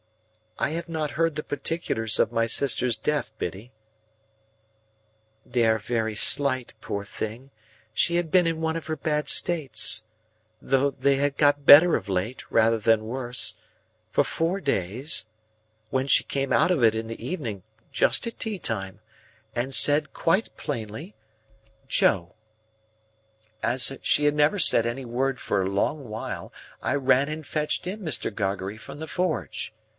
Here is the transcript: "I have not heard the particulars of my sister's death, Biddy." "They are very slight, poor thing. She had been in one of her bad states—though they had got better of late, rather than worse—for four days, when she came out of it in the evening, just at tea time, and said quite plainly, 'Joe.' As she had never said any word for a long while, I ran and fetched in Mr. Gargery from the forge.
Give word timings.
"I 0.57 0.71
have 0.71 0.89
not 0.89 1.11
heard 1.11 1.35
the 1.35 1.43
particulars 1.43 2.19
of 2.19 2.31
my 2.31 2.45
sister's 2.45 2.95
death, 2.97 3.31
Biddy." 3.39 3.71
"They 5.45 5.65
are 5.65 5.79
very 5.79 6.13
slight, 6.15 6.73
poor 6.81 7.03
thing. 7.03 7.49
She 7.93 8.15
had 8.15 8.29
been 8.29 8.45
in 8.45 8.61
one 8.61 8.75
of 8.75 8.85
her 8.87 8.95
bad 8.95 9.27
states—though 9.29 10.91
they 10.91 11.15
had 11.15 11.37
got 11.37 11.65
better 11.65 11.95
of 11.95 12.09
late, 12.09 12.49
rather 12.51 12.77
than 12.77 13.05
worse—for 13.05 14.23
four 14.23 14.59
days, 14.61 15.25
when 15.89 16.07
she 16.07 16.23
came 16.23 16.53
out 16.53 16.69
of 16.71 16.83
it 16.83 16.93
in 16.93 17.07
the 17.07 17.23
evening, 17.23 17.63
just 17.91 18.27
at 18.27 18.39
tea 18.39 18.59
time, 18.59 18.99
and 19.55 19.73
said 19.73 20.13
quite 20.13 20.55
plainly, 20.57 21.15
'Joe.' 21.87 22.35
As 23.63 23.97
she 24.03 24.25
had 24.25 24.35
never 24.35 24.59
said 24.59 24.85
any 24.85 25.05
word 25.05 25.39
for 25.39 25.61
a 25.61 25.69
long 25.69 26.07
while, 26.07 26.51
I 26.83 26.95
ran 26.95 27.29
and 27.29 27.45
fetched 27.45 27.87
in 27.87 28.01
Mr. 28.01 28.33
Gargery 28.33 28.77
from 28.77 28.99
the 28.99 29.07
forge. 29.07 29.73